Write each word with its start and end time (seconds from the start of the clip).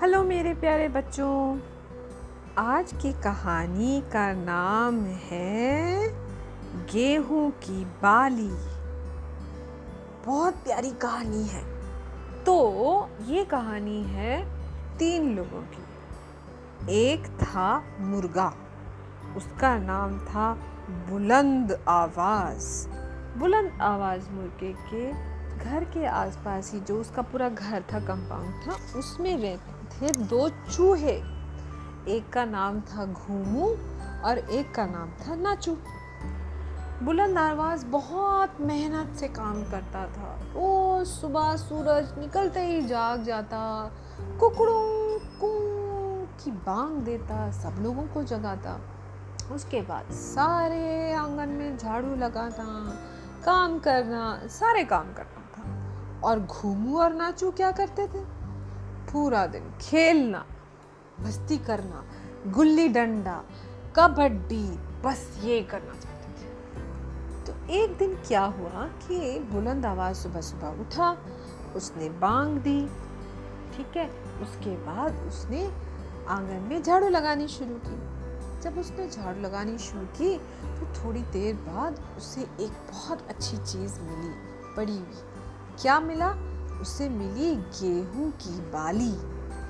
Hello 0.00 0.22
मेरे 0.22 0.54
प्यारे 0.54 0.88
बच्चों। 0.88 1.60
आज 2.58 2.92
की 2.92 3.12
कहानी 3.12 4.00
का 4.00 4.32
नाम 4.32 5.00
है 5.04 5.98
गेहूँ 6.86 7.50
की 7.50 7.84
बाली। 7.84 8.48
बहुत 10.26 10.54
प्यारी 10.54 10.90
कहानी 10.90 11.42
है। 11.44 11.64
तो 12.44 13.08
ये 13.26 13.44
कहानी 13.44 14.02
है 14.02 14.60
तीन 14.98 15.36
लोगों 15.36 15.62
की। 15.62 15.84
एक 16.94 17.26
था 17.26 17.84
मुर्गा, 18.00 18.54
उसका 19.36 19.78
नाम 19.78 20.18
था 20.18 20.54
बुलंद 20.90 21.84
आवाज़। 21.88 22.88
बुलंद 23.38 23.78
आवाज़ 23.80 24.30
मुर्गे 24.30 24.72
के 24.72 25.12
घर 25.64 25.84
के 25.84 26.06
आसपास 26.06 26.72
ही 26.72 26.80
जो 26.80 27.00
उसका 27.00 27.22
पूरा 27.22 27.48
घर 27.48 27.84
था 27.92 28.00
कंपाउंड 28.00 28.54
था, 28.66 28.98
उसमें 28.98 29.38
रहते 29.38 29.79
थे 30.02 30.10
दो 30.10 30.48
चूहे। 30.48 31.22
एक 32.08 32.32
का 32.32 32.44
नाम 32.44 32.80
था 32.80 33.06
घूमू 33.06 33.68
और 34.24 34.38
एक 34.38 34.74
का 34.74 34.86
नाम 34.86 35.10
था 35.10 35.34
नाचू। 35.34 35.76
बुलंद 37.02 37.38
आवाज़ 37.38 37.86
बहुत 37.86 38.60
मेहनत 38.60 39.16
से 39.16 39.28
काम 39.28 39.62
करता 39.70 40.06
था। 40.06 40.38
ओ 40.56 41.04
सुबह 41.04 41.56
सूरज 41.56 42.18
निकलते 42.18 42.60
ही 42.60 42.82
जाग 42.82 43.22
जाता। 43.22 43.90
कुकड़ों 44.40 45.00
की 46.44 46.50
बांग 46.50 46.96
देता, 46.96 47.50
सब 47.50 47.82
लोगों 47.82 48.02
को 48.02 48.22
जगाता। 48.22 48.80
उसके 49.54 49.82
बाद 49.82 50.12
सारे 50.12 51.12
आँगन 51.12 51.48
में 51.48 51.78
झाड़ू 51.78 52.16
लगाना, 52.16 52.98
काम 53.44 53.78
करना, 53.78 54.40
सारे 54.44 54.84
काम 54.84 55.12
करना 55.12 55.40
था। 55.40 55.62
और 56.28 56.40
घूमू 56.40 56.98
और 56.98 57.14
नाचू 57.14 57.50
क्या 57.50 57.72
करते 57.72 58.06
थे? 58.06 58.39
पूरा 59.12 59.46
दिन 59.46 59.74
खेलना, 59.80 60.46
मस्ती 61.20 61.58
करना, 61.58 62.04
गुल्ली 62.46 62.88
डंडा, 62.88 63.44
कबड्डी, 63.96 64.70
बस 65.02 65.40
ये 65.44 65.62
करना 65.62 65.94
चाहते 65.94 66.42
थे। 66.42 66.48
तो 67.46 67.72
एक 67.72 67.98
दिन 67.98 68.14
क्या 68.14 68.44
हुआ 68.44 68.84
कि 68.84 69.38
बुलंद 69.38 69.86
आवाज़ 69.86 70.16
सुबह 70.16 70.40
सुबह 70.40 70.68
उठा, 70.68 71.18
उसने 71.76 72.08
बांग 72.08 72.58
दी, 72.58 72.86
ठीक 73.76 73.96
है? 73.96 74.10
उसके 74.42 74.76
बाद 74.76 75.16
उसने 75.16 75.72
आँगन 76.28 76.66
में 76.68 76.82
झाड़ू 76.82 77.08
लगानी 77.08 77.48
शुरू 77.48 77.74
की। 77.74 78.20
जब 78.60 78.78
उसने 78.78 79.08
झाड़ू 79.10 79.40
लगानी 79.40 79.78
शुरू 79.78 80.06
की 80.06 80.38
तो 80.64 81.04
थोड़ी 81.04 81.20
देर 81.20 81.54
बाद 81.54 82.00
उसे 82.16 82.40
एक 82.40 82.72
बहुत 82.90 83.28
अच्छी 83.28 83.56
चीज़ 83.56 84.00
मिली, 84.00 84.34
पड़ी 84.76 84.92
हुई। 84.92 85.22
क्या 85.82 86.00
मिला? 86.00 86.49
उसे 86.80 87.08
मिली 87.08 87.56
गेहूँ 87.56 88.30
की 88.30 88.60
बाली। 88.60 89.12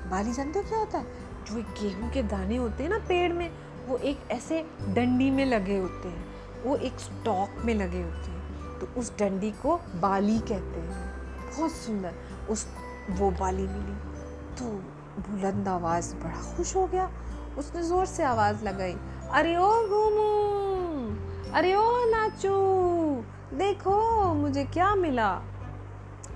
बाली 0.09 0.33
जानते 0.33 0.59
हो 0.59 0.65
क्या 0.69 0.79
होता 0.79 0.97
है? 0.97 1.05
जो 1.45 1.55
गेहूँ 1.55 2.11
के 2.11 2.23
दाने 2.23 2.55
होते 2.55 2.83
हैं 2.83 2.89
ना 2.89 2.97
पेड़ 2.97 3.33
में, 3.33 3.51
वो 3.87 3.97
एक 3.97 4.19
ऐसे 4.31 4.65
डंडी 4.89 5.31
में 5.31 5.45
लगे 5.45 5.77
होते 5.77 6.07
हैं। 6.07 6.25
वो 6.63 6.75
एक 6.75 6.99
स्टॉक 6.99 7.49
में 7.65 7.75
लगे 7.75 8.01
होते 8.03 8.31
हैं। 8.31 8.41
तो 8.79 8.99
उस 8.99 9.17
डंडी 9.19 9.51
को 9.51 9.77
बाली 9.77 10.39
कहते 10.39 10.79
हैं। 10.79 11.11
बहुत 11.57 11.71
सुंदर। 11.71 12.13
उस, 12.49 12.67
वो 13.09 13.31
बाली 13.31 13.67
मिली। 13.67 14.11
तो 14.55 14.65
बुलंद 15.21 15.67
आवाज़, 15.67 16.15
बड़ा 16.15 16.57
खुश 16.57 16.75
हो 16.75 16.87
गया। 16.87 17.11
उसने 17.57 17.83
ज़ोर 17.83 18.05
से 18.05 18.23
आवाज़ 18.23 18.63
लगाई, 18.63 18.97
अरे 19.31 19.57
ओ 19.57 19.87
घूमू 19.87 20.41
अरे 21.53 21.75
ओ 21.75 22.05
नाचू! 22.05 22.51
देखो, 23.57 24.25
मुझे 24.33 24.65
क्या 24.65 24.95
मिला? 24.95 25.41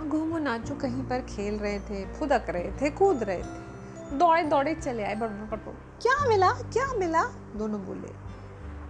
घूमो, 0.02 0.38
नाचो, 0.38 0.76
कहीं 0.76 1.04
पर 1.04 1.22
खेल 1.22 1.58
रहे 1.58 1.80
थे, 1.80 2.14
फुदक 2.14 2.46
रहे 2.50 2.72
थे, 2.72 2.90
कूद 2.90 3.24
रहे 3.24 3.44
थे। 3.44 3.66
दौड़े 4.18 4.44
दौड़े 4.44 4.76
चले 4.76 5.04
आए 5.04 5.16
बड़ 5.16 5.28
बड़ 5.28 5.58
बड़ 5.58 5.74
क्या 6.02 6.28
मिला? 6.28 6.52
क्या 6.52 6.94
मिला? 6.94 7.24
दोनों 7.56 7.86
बोले 7.86 8.26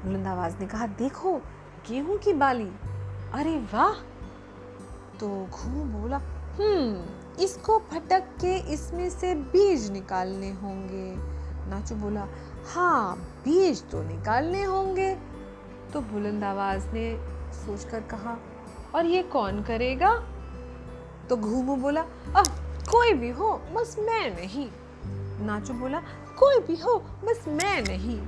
बुलंद 0.06 0.28
आवाज़ 0.28 0.58
ने 0.60 0.68
कहा, 0.68 0.88
देखो, 0.88 1.42
गेहूँ 1.90 2.18
की 2.18 2.34
बाली। 2.34 2.72
अरे 3.34 3.58
वाह! 3.74 3.94
तो 5.20 5.48
घूम 5.52 6.02
बोला 6.02 6.18
हम्म 6.60 7.06
इसको 7.44 7.80
फटक 7.80 8.20
के 8.20 8.74
इसमें 8.74 9.10
से 9.10 9.36
बीज 9.36 9.92
निकालने 9.92 10.52
होंगे। 10.52 11.16
नाचू 11.70 11.96
बोला 11.96 12.28
हाँ 12.74 13.16
बीज 13.18 13.90
तो 13.90 14.04
निकालने 14.04 14.64
होंगे। 14.64 15.16
तो 15.94 16.02
बुलंद 16.02 16.44
आवाज़ 16.44 16.88
ने 16.88 17.18
सोचकर 17.54 18.00
कहा, 18.00 18.38
और 18.96 19.06
ये 19.06 19.24
कौन 19.24 19.64
करेगा? 19.64 20.28
तो 21.30 21.38
घूमू 21.38 21.76
बोला 21.76 22.02
आ, 22.36 22.44
कोई 22.90 23.14
भी 23.14 23.30
हो 23.30 23.52
बस 23.74 23.96
मैं 24.00 24.36
नहीं। 24.36 24.70
नाचू 25.46 25.74
बोला 25.74 26.00
कोई 26.40 26.60
भी 26.60 26.76
हो 26.76 26.98
बस 27.24 27.46
मैं 27.48 27.82
नहीं। 27.82 28.20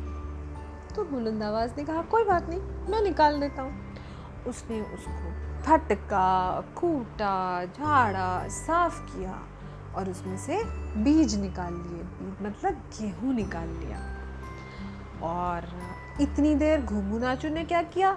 तो 0.96 1.04
बुलंद 1.04 1.44
आवाज़ 1.44 1.72
ने 1.78 1.84
कहा 1.84 2.02
कोई 2.02 2.24
बात 2.24 2.50
नहीं 2.50 2.60
मैं 2.90 3.02
निकाल 3.02 3.40
देता 3.40 3.62
हूँ। 3.62 3.96
उसने 4.48 4.82
उसको 4.82 5.32
फटका 5.64 6.62
कूटा 6.62 7.66
झाड़ा 7.66 8.48
साफ़ 8.48 9.02
किया 9.02 9.40
और 9.96 10.10
उसमें 10.10 10.38
से 10.38 10.64
बीज 11.04 11.36
निकाल 11.36 11.74
लिए 11.74 12.04
मतलब 12.42 12.74
गेहूँ 13.00 13.34
निकाल 13.34 13.68
लिया। 13.68 14.00
और 15.24 15.70
इतनी 16.22 16.56
देर 16.56 16.82
घूमू 16.82 17.20
नाचू 17.20 17.50
ने 17.50 17.64
क्या 17.64 17.82
किया? 17.82 18.12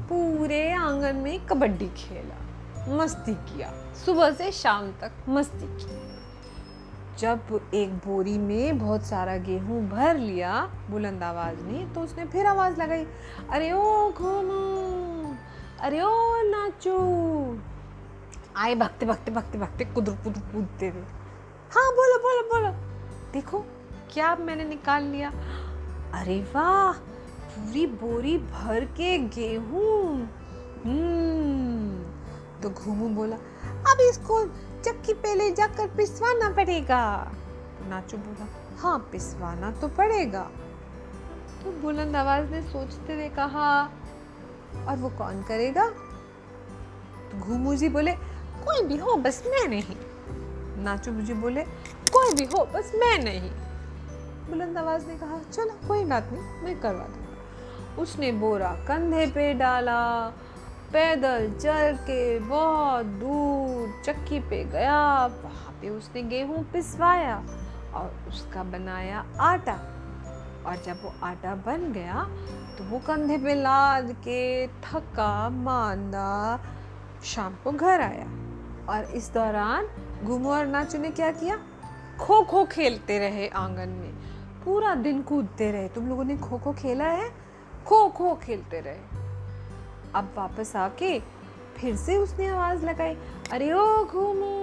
पूरे 0.00 0.72
आँगन 0.72 1.16
में 1.16 1.46
कबड्डी 1.46 1.88
खेला। 1.88 2.45
मस्ती 2.88 3.34
किया। 3.46 3.72
सुबह 4.04 4.30
से 4.30 4.50
शाम 4.52 4.90
तक 5.00 5.12
मस्ती 5.28 5.66
की। 5.76 6.04
जब 7.18 7.70
एक 7.74 7.94
बोरी 8.06 8.36
में 8.38 8.78
बहुत 8.78 9.02
सारा 9.02 9.36
गेहूँ 9.44 9.80
भर 9.88 10.18
लिया 10.18 10.60
बुलंद 10.90 11.22
आवाज़ 11.22 11.62
ने 11.62 11.84
तो 11.94 12.00
उसने 12.00 12.24
फिर 12.26 12.46
आवाज़ 12.46 12.80
लगाई 12.80 13.06
अरे 13.50 13.72
ओ 13.72 14.10
घूमो 14.10 15.34
अरे 15.80 16.00
ओ 16.00 16.10
नाचो। 16.44 16.98
आए 18.56 18.74
भगते 18.74 19.06
भगते 19.06 19.30
भगते 19.30 19.58
भगते 19.58 19.84
कुदर 19.84 20.12
कुदर 20.24 20.40
कूदते 20.52 20.88
हुए। 20.88 21.02
हाँ 21.72 21.90
बोलो 21.92 22.18
बोलो 22.18 22.42
बोलो। 22.48 22.70
देखो 23.32 23.58
क्या 24.12 24.34
मैंने 24.36 24.64
निकाल 24.64 25.04
लिया? 25.04 25.32
अरे 26.14 26.40
वाह 26.54 26.92
पूरी 26.92 27.86
बोरी 27.96 28.36
भर 28.38 28.84
के 28.96 29.18
गेहूँ। 29.18 30.16
हम्म 30.84 31.85
तो 32.62 32.70
घूमू 32.70 33.08
बोला, 33.08 33.36
अब 33.92 33.98
इसको 34.00 34.44
चक्की 34.82 35.12
पे 35.14 35.34
ले 35.34 35.50
जाकर 35.50 35.88
पिसवाना 35.88 36.50
पड़ेगा. 36.50 37.32
तो 37.78 37.88
नाचू 37.88 38.16
बोला 38.16 38.46
हाँ 38.78 38.98
पिसवाना 39.12 39.70
तो 39.70 39.88
पड़ेगा. 39.88 40.42
तो 41.64 41.72
बुलंद 41.72 42.16
आवाज़ 42.16 42.50
ने 42.50 42.62
सोचते 42.62 43.12
हुए 43.12 43.28
कहा, 43.28 43.84
और 44.88 44.96
वो 44.96 45.08
कौन 45.08 45.42
करेगा? 45.42 45.88
तो 47.30 47.38
घूमू 47.38 47.74
जी 47.74 47.88
बोले, 47.88 48.12
कोई 48.66 48.82
भी 48.82 48.96
हो, 48.96 49.16
बस 49.16 49.42
मैं 49.46 49.68
नहीं. 49.68 49.96
नाचू 50.84 51.12
मुझे 51.12 51.34
बोले, 51.34 51.62
कोई 52.12 52.34
भी 52.34 52.44
हो, 52.44 52.64
बस 52.64 52.92
मैं 52.94 53.18
नहीं. 53.24 53.50
बुलंद 54.50 54.78
आवाज़ 54.78 55.06
ने 55.06 55.14
कहा, 55.14 55.38
चलो, 55.52 55.88
कोई 55.88 56.04
बात 56.04 56.30
नहीं, 56.32 56.42
मैं 56.42 56.80
करवा 56.80 57.04
दूँगा. 57.04 58.02
उसने 58.02 58.32
बोरा 58.32 58.72
कंधे 58.72 59.26
पे 59.26 59.54
डाला 59.54 60.28
पैदल 60.92 61.50
चल 61.52 61.96
के 62.00 62.38
बहुत 62.38 63.06
दूर 63.20 64.02
चक्की 64.04 64.38
पे 64.40 64.62
गया। 64.64 65.00
वहाँ 65.26 65.72
पे 65.80 65.88
उसने 65.88 66.22
गेहूँ 66.22 66.62
पिसवाया 66.72 67.36
और 67.94 68.14
उसका 68.28 68.62
बनाया 68.62 69.24
आटा। 69.40 69.74
और 70.66 70.76
जब 70.76 71.02
वो 71.02 71.12
आटा 71.22 71.54
बन 71.54 71.92
गया 71.92 72.22
तो 72.78 72.84
वो 72.84 72.98
कंधे 72.98 73.38
पे 73.38 73.54
लाद 73.54 74.12
के 74.24 74.66
थका 74.66 75.48
मांदा 75.48 76.60
शाम 77.24 77.54
को 77.64 77.72
घर 77.72 78.00
आया। 78.00 78.26
और 78.88 79.04
इस 79.14 79.32
दौरान 79.34 79.88
घुमो 80.24 80.50
और 80.50 80.66
नाचू 80.66 80.98
ने 80.98 81.10
क्या 81.10 81.30
किया? 81.32 81.58
खो 82.20 82.42
खो 82.44 82.64
खेलते 82.64 83.18
रहे 83.18 83.48
आँगन 83.48 83.88
में। 83.88 84.12
पूरा 84.64 84.94
दिन 84.94 85.22
कूदते 85.22 85.70
रहे। 85.70 85.88
तुम 85.88 86.08
लोगों 86.08 86.24
ने 86.24 86.36
खो 86.36 86.58
खो 86.58 86.72
खेला 86.72 87.04
है? 87.04 87.30
खो 87.86 88.08
खो 88.08 88.34
खेलते 88.34 88.80
रहे। 88.80 89.25
अब 90.16 90.32
वापस 90.36 90.76
आके 90.76 91.18
फिर 91.76 91.96
से 91.96 92.16
उसने 92.16 92.46
आवाज़ 92.48 92.84
लगाई 92.86 93.16
अरे 93.52 93.72
ओ 93.72 94.04
घूमू 94.04 94.54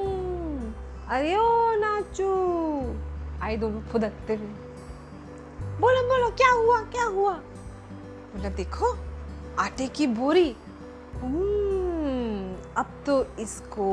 अरे 1.10 1.36
ओ 1.38 1.74
नाचू। 1.76 2.30
आए 3.44 3.58
दोनों 3.58 3.82
फुदकते 3.82 4.36
हुए। 4.36 4.48
बोलो 5.80 6.02
बोलो 6.02 6.30
क्या 6.30 6.52
हुआ 6.52 6.82
क्या 6.92 7.04
हुआ? 7.06 7.34
बोला 8.34 8.50
देखो 8.50 8.96
आटे 9.60 9.88
की 9.88 10.08
बोरी। 10.08 10.56
हम्म, 11.16 12.56
अब 12.78 13.04
तो 13.06 13.24
इसको 13.40 13.88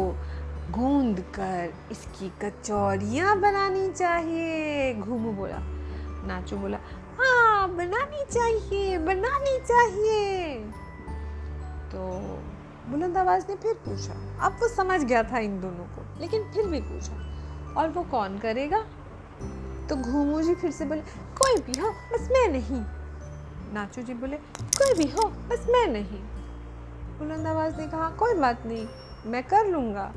गूंद 0.70 1.20
कर 1.34 1.72
इसकी 1.92 2.28
कचौरियाँ 2.42 3.38
बनानी 3.40 3.88
चाहिए। 3.92 4.94
घूमू 4.94 5.32
बोला 5.32 5.58
नाचू 6.26 6.56
बोला 6.56 6.78
हाँ 7.18 7.68
बनानी 7.76 8.24
चाहिए 8.32 8.98
बनानी 8.98 9.58
चाहिए। 9.58 10.58
तो 11.90 12.08
बुलंद 12.90 13.16
आवाज़ 13.16 13.46
ने 13.48 13.56
फिर 13.56 13.74
पूछा। 13.74 14.12
अब 14.46 14.52
वो 14.52 14.68
समझ 14.68 15.04
गया 15.04 15.22
था 15.22 15.38
इन 15.38 15.60
दोनों 15.60 15.84
को, 15.84 16.20
लेकिन 16.20 16.52
फिर 16.52 16.66
भी 16.66 16.80
पूछा, 16.80 17.16
और 17.80 17.88
वो 17.88 18.02
कौन 18.02 18.38
करेगा? 18.38 18.84
तो 19.88 19.96
घूमू 19.96 20.40
जी 20.42 20.54
फिर 20.54 20.70
से 20.70 20.84
बोले, 20.84 21.00
कोई 21.40 21.60
भी 21.60 21.80
हो, 21.80 21.90
बस 21.90 22.28
मैं 22.32 22.48
नहीं। 22.48 22.84
नाचू 23.74 24.02
जी 24.02 24.14
बोले, 24.14 24.36
कोई 24.62 24.94
भी 24.94 25.10
हो, 25.10 25.28
बस 25.28 25.66
मैं 25.70 25.86
नहीं। 25.86 26.22
बुलंद 27.18 27.46
आवाज़ 27.46 27.76
ने 27.76 27.86
कहा, 27.86 28.10
कोई 28.10 28.34
बात 28.34 28.66
नहीं, 28.66 28.86
मैं 29.26 29.42
कर 29.44 29.66
लूँगा। 29.66 30.12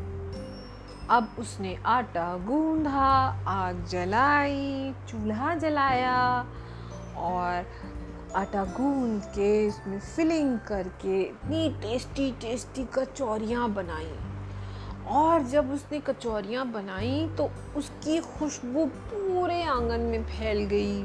अब 1.10 1.36
उसने 1.40 1.80
आटा 1.86 2.38
गूंधा, 2.38 3.10
आग 3.48 3.86
जलाई, 3.86 4.96
चूल्हा 5.08 5.56
जलाया 5.56 6.46
और 7.18 7.66
आटा 8.36 8.64
गूंद 8.66 9.24
के, 9.26 9.68
उसमें 9.68 10.00
फिलिंग 10.00 10.58
करके 10.60 11.22
इतनी 11.22 11.70
टेस्टी 11.82 12.32
टेस्टी 12.42 12.86
कचौरियाँ 12.94 13.70
बनाई। 13.74 14.14
और 15.14 15.44
जब 15.44 15.72
उसने 15.74 16.00
कचौरियाँ 16.00 16.66
बनाई 16.72 17.28
तो 17.38 17.50
उसकी 17.78 18.20
खुशबू 18.30 18.86
पूरे 18.86 19.62
आँगन 19.64 20.02
में 20.02 20.24
फैल 20.24 20.64
गई, 20.66 21.04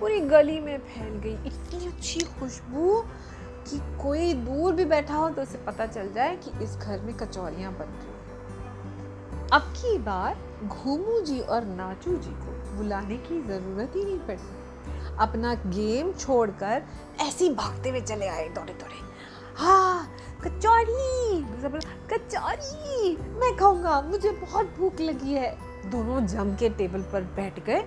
पूरी 0.00 0.20
गली 0.20 0.58
में 0.60 0.78
फैल 0.78 1.14
गई। 1.16 1.34
इतनी 1.48 1.86
अच्छी 1.86 2.20
खुशबू 2.40 3.00
कि 3.70 3.78
कोई 4.02 4.32
दूर 4.34 4.74
भी 4.74 4.84
बैठा 4.84 5.14
हो 5.14 5.28
तो 5.30 5.42
उसे 5.42 5.58
पता 5.58 5.86
चल 5.86 6.12
जाए 6.12 6.36
कि 6.36 6.50
इस 6.64 6.76
घर 6.76 7.00
में 7.00 7.16
कचौरियाँ 7.16 7.72
बन 7.72 7.96
रही 7.96 8.16
अब 9.52 9.72
की 9.76 9.98
बार 9.98 10.36
घूमू 10.64 11.20
जी 11.20 11.40
और 11.40 11.64
नाचू 11.64 12.16
जी 12.16 12.30
को 12.30 12.76
बुलाने 12.76 13.16
की 13.16 13.42
ज़रूरत 13.42 13.92
ही 13.96 14.04
नहीं 14.04 14.18
पड़ी। 14.18 14.67
अपना 15.20 15.54
गेम 15.66 16.12
छोड़कर 16.12 16.82
ऐसे 17.20 17.44
ही 17.44 17.50
भागते 17.54 17.90
हुए 17.90 18.00
चले 18.00 18.28
आए 18.28 18.48
दौड़े 18.48 18.72
दौड़े। 18.72 19.06
हाँ 19.56 20.08
कचौरी 20.42 21.40
कचौरी, 22.08 23.16
मैं 23.40 23.56
खाऊँगा, 23.56 24.00
मुझे 24.02 24.30
बहुत 24.32 24.74
भूख 24.78 25.00
लगी 25.00 25.32
है। 25.32 25.50
दोनों 25.90 26.20
जम 26.26 26.54
के 26.54 26.68
टेबल 26.70 27.02
पर 27.12 27.22
बैठ 27.36 27.64
गए 27.66 27.80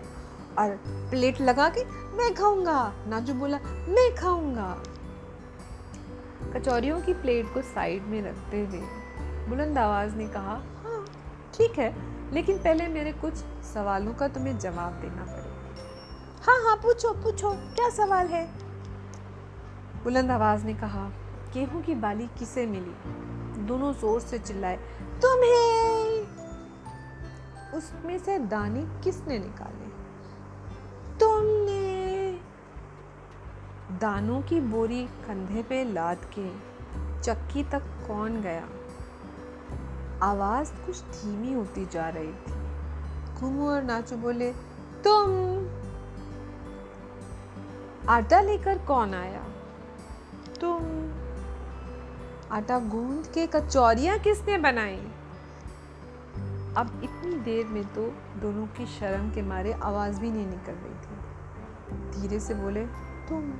और 0.60 0.76
प्लेट 1.12 1.42
लगा 1.42 1.68
के 1.70 1.84
मैं 2.18 2.34
खाऊँगा, 2.36 2.94
नाजू 3.08 3.34
बोला, 3.34 3.58
मैं 3.90 4.16
खाऊँगा। 4.16 4.76
कचौरियों 6.54 7.00
की 7.02 7.14
प्लेट 7.14 7.54
को 7.54 7.62
साइड 7.64 8.04
में 8.04 8.22
रखते 8.22 8.60
हुए 8.62 8.82
बुलंद 9.50 9.78
आवाज़ 9.78 10.16
ने 10.16 10.28
कहा 10.28 10.56
हाँ 10.84 11.06
ठीक 11.54 11.80
है, 11.80 11.94
लेकिन 12.34 12.58
पहले 12.58 12.88
मेरे 12.88 13.12
कुछ 13.22 13.34
सवालों 13.66 14.14
का 14.14 14.28
तुम्हें 14.28 14.58
जवाब 14.60 15.00
देना 15.02 15.24
पड़ेगा। 15.24 15.51
हाँ 16.42 16.64
हाँ 16.64 16.76
पूछो 16.76 17.14
पूछो, 17.14 17.52
क्या 17.52 17.90
सवाल 17.90 18.28
है? 18.28 18.52
बुलंद 20.04 20.32
आवाज़ 20.32 20.66
ने 20.66 20.74
कहा, 20.74 21.12
गेहूँ 21.54 21.82
की 21.82 21.96
बाली 21.96 22.28
किसे 22.28 22.66
मिली? 22.66 22.96
दोनों 23.64 23.94
ज़ोर 23.94 24.20
से 24.20 24.40
चिल्लाए, 24.40 24.78
तुम्हें! 25.22 26.22
उसमें 27.74 28.20
से 28.20 28.40
दाने 28.40 28.82
किसने 29.04 29.40
निकाले? 29.40 29.88
तुमने! 31.20 32.32
दानों 34.00 34.42
की 34.42 34.60
बोरी 34.60 35.06
कंधे 35.06 35.64
पे 35.64 35.84
लाद 35.84 36.18
के 36.40 36.52
चक्की 37.22 37.64
तक 37.64 37.82
कौन 38.08 38.42
गया? 38.42 38.70
आवाज़ 40.24 40.74
कुछ 40.74 41.02
धीमी 41.02 41.54
होती 41.54 41.86
जा 41.86 42.10
रही 42.10 42.34
थी। 42.34 42.54
घूमू 43.36 43.70
और 43.70 43.84
नाचू 43.84 44.16
बोले, 44.16 44.52
तुम 45.04 45.28
आटा 48.10 48.42
लेकर 48.42 48.78
कौन 48.78 49.14
आया? 49.14 49.44
तुम। 50.62 50.80
आटा 52.52 52.80
गूंद 52.80 53.28
के 53.28 53.48
कचौरियाँ 53.48 54.20
किसने 54.20 54.58
बनाई? 54.58 55.12
अब 56.78 57.02
इतनी 57.04 57.36
देर 57.36 57.66
में 57.66 57.94
तो 57.94 58.08
दोनों 58.40 58.68
की 58.68 58.86
शर्म 58.86 59.32
के 59.32 59.42
मारे 59.42 59.74
आवाज़ 59.74 60.20
भी 60.20 60.32
नहीं 60.32 60.48
निकल 60.48 60.72
रही 60.72 60.94
थी। 60.94 61.22
धीरे 62.22 62.40
से 62.40 62.54
बोले, 62.54 62.86
तुम। 63.30 63.52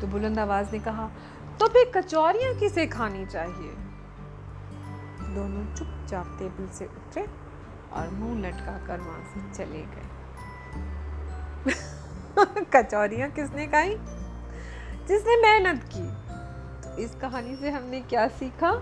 तो 0.00 0.06
बुलंद 0.06 0.38
आवाज़ 0.38 0.72
ने 0.72 0.78
कहा 0.78 1.10
तो 1.60 1.68
फिर 1.68 1.92
कचौरियाँ 1.96 2.54
किसे 2.54 2.86
खानी 2.86 3.26
चाहिए? 3.26 3.74
दोनों 5.34 5.76
चुपचाप 5.76 6.36
टेबल 6.38 6.68
से 6.68 6.86
उतरे 6.86 7.26
और 7.92 8.10
मुँह 8.10 8.40
लटका 8.40 8.86
कर 8.86 9.00
वहाँ 9.00 9.24
से 9.34 9.54
चले 9.54 9.82
गए। 9.82 10.08
कचौरियाँ 12.76 13.30
किसने 13.30 13.66
खाई? 13.66 13.94
जिसने 15.08 15.36
मेहनत 15.42 15.82
की। 15.96 16.10
तो 16.82 16.96
इस 16.96 17.14
कहानी 17.14 17.56
से 17.56 17.70
हमने 17.70 18.00
क्या 18.00 18.28
सीखा? 18.28 18.72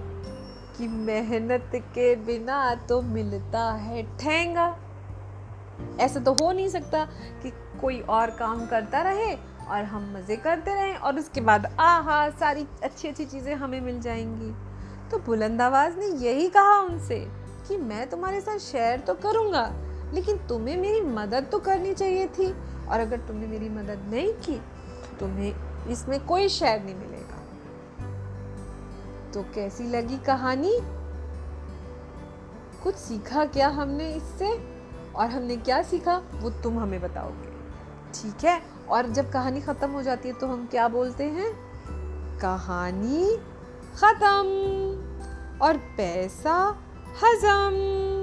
कि 0.79 0.89
मेहनत 0.89 1.71
के 1.75 2.17
बिना 2.17 2.75
तो 2.75 3.03
मिलता 3.03 3.73
है 3.73 4.03
ठेंगा। 4.03 4.79
ऐसा 6.01 6.21
तो 6.21 6.33
हो 6.33 6.53
नहीं 6.53 6.69
सकता 6.69 7.05
कि 7.43 7.53
कोई 7.81 8.01
और 8.01 8.31
काम 8.31 8.67
करता 8.67 9.03
रहे 9.03 9.35
और 9.69 9.85
हम 9.85 10.15
मज़े 10.17 10.37
करते 10.37 10.75
रहें 10.75 10.97
और 10.97 11.19
उसके 11.19 11.41
बाद, 11.41 11.77
आहा, 11.81 12.31
सारी 12.31 12.67
अच्छी 12.83 13.09
अच्छी 13.09 13.25
चीज़ें 13.25 13.55
हमें 13.55 13.81
मिल 13.81 14.01
जाएँगी। 14.01 14.55
तो 15.11 15.19
बुलंद 15.19 15.63
आवाज़ 15.63 15.97
ने 15.97 16.07
यही 16.07 16.49
कहा 16.49 16.81
उनसे 16.81 17.21
कि 17.69 17.77
मैं 17.77 18.11
तुम्हारे 18.11 18.41
साथ 18.41 18.59
शेयर 18.59 19.01
तो 19.01 19.15
करूँगा, 19.15 19.73
लेकिन 20.15 20.37
तुम्हें 20.37 20.77
मेरी 20.77 21.01
मदद 21.01 21.49
तो 21.53 21.59
करनी 21.59 21.95
चाहिए 21.95 22.27
थी। 22.27 22.55
और 22.89 23.01
अगर 23.01 23.17
तुमने 23.17 23.47
मेरी 23.47 23.69
मदद 23.69 24.11
नहीं 24.11 24.33
की 24.33 24.57
तो 24.57 25.17
तुम्हें 25.21 25.55
इसमें 25.87 26.27
कोई 26.27 26.49
शेयर 26.49 26.83
नहीं 26.83 26.95
मिलेगा। 26.95 27.37
तो 29.33 29.43
कैसी 29.43 29.85
लगी 29.85 30.19
कहानी? 30.19 30.79
कुछ 32.83 32.95
सीखा 32.95 33.45
क्या 33.45 33.69
हमने 33.69 34.15
इससे? 34.15 34.77
और 35.13 35.31
हमने 35.31 35.57
क्या 35.57 35.83
सीखा, 35.83 36.23
वो 36.35 36.51
तुम 36.51 36.79
हमें 36.79 37.01
बताओगे। 37.01 37.51
ठीक 38.15 38.45
है? 38.45 38.63
और 38.89 39.07
जब 39.07 39.33
कहानी 39.33 39.61
ख़त्म 39.61 39.91
हो 39.91 40.03
जाती 40.03 40.29
है 40.29 40.35
तो 40.35 40.47
हम 40.47 40.67
क्या 40.67 40.89
बोलते 40.89 41.25
हैं? 41.25 41.53
कहानी 42.39 43.37
ख़त्म। 43.97 44.67
और 45.63 45.77
पैसा 45.77 46.79
हजम। 47.25 48.16